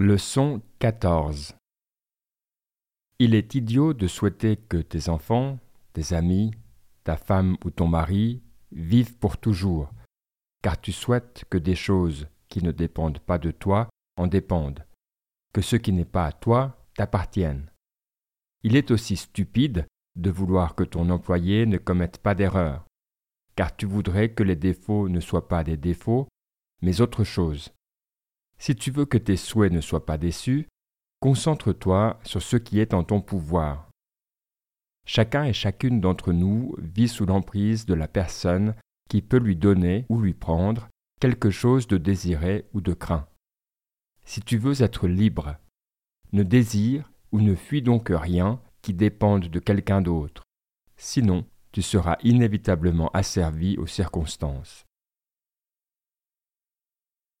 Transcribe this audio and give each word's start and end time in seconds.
Leçon 0.00 0.62
14 0.78 1.56
Il 3.18 3.34
est 3.34 3.56
idiot 3.56 3.94
de 3.94 4.06
souhaiter 4.06 4.56
que 4.56 4.76
tes 4.76 5.08
enfants, 5.08 5.58
tes 5.92 6.14
amis, 6.14 6.52
ta 7.02 7.16
femme 7.16 7.56
ou 7.64 7.72
ton 7.72 7.88
mari 7.88 8.40
vivent 8.70 9.16
pour 9.16 9.38
toujours, 9.38 9.90
car 10.62 10.80
tu 10.80 10.92
souhaites 10.92 11.46
que 11.50 11.58
des 11.58 11.74
choses 11.74 12.28
qui 12.48 12.62
ne 12.62 12.70
dépendent 12.70 13.18
pas 13.18 13.38
de 13.38 13.50
toi 13.50 13.88
en 14.16 14.28
dépendent, 14.28 14.86
que 15.52 15.62
ce 15.62 15.74
qui 15.74 15.92
n'est 15.92 16.04
pas 16.04 16.26
à 16.26 16.32
toi 16.32 16.86
t'appartienne. 16.94 17.68
Il 18.62 18.76
est 18.76 18.92
aussi 18.92 19.16
stupide 19.16 19.84
de 20.14 20.30
vouloir 20.30 20.76
que 20.76 20.84
ton 20.84 21.10
employé 21.10 21.66
ne 21.66 21.76
commette 21.76 22.18
pas 22.18 22.36
d'erreur, 22.36 22.86
car 23.56 23.74
tu 23.74 23.86
voudrais 23.86 24.32
que 24.32 24.44
les 24.44 24.54
défauts 24.54 25.08
ne 25.08 25.18
soient 25.18 25.48
pas 25.48 25.64
des 25.64 25.76
défauts, 25.76 26.28
mais 26.82 27.00
autre 27.00 27.24
chose. 27.24 27.72
Si 28.58 28.74
tu 28.74 28.90
veux 28.90 29.06
que 29.06 29.18
tes 29.18 29.36
souhaits 29.36 29.72
ne 29.72 29.80
soient 29.80 30.06
pas 30.06 30.18
déçus, 30.18 30.66
concentre-toi 31.20 32.18
sur 32.24 32.42
ce 32.42 32.56
qui 32.56 32.80
est 32.80 32.94
en 32.94 33.04
ton 33.04 33.20
pouvoir. 33.20 33.88
Chacun 35.06 35.44
et 35.44 35.52
chacune 35.52 36.00
d'entre 36.00 36.32
nous 36.32 36.74
vit 36.78 37.08
sous 37.08 37.24
l'emprise 37.24 37.86
de 37.86 37.94
la 37.94 38.08
personne 38.08 38.74
qui 39.08 39.22
peut 39.22 39.38
lui 39.38 39.56
donner 39.56 40.04
ou 40.08 40.20
lui 40.20 40.34
prendre 40.34 40.88
quelque 41.20 41.50
chose 41.50 41.86
de 41.88 41.96
désiré 41.96 42.66
ou 42.74 42.80
de 42.80 42.92
craint. 42.92 43.26
Si 44.24 44.42
tu 44.42 44.58
veux 44.58 44.82
être 44.82 45.08
libre, 45.08 45.56
ne 46.32 46.42
désire 46.42 47.10
ou 47.32 47.40
ne 47.40 47.54
fuis 47.54 47.82
donc 47.82 48.08
rien 48.10 48.60
qui 48.82 48.92
dépende 48.92 49.48
de 49.48 49.58
quelqu'un 49.58 50.02
d'autre. 50.02 50.42
Sinon, 50.96 51.46
tu 51.72 51.82
seras 51.82 52.16
inévitablement 52.22 53.08
asservi 53.12 53.76
aux 53.78 53.86
circonstances. 53.86 54.84